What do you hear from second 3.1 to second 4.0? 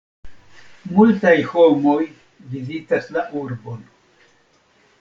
la urbon.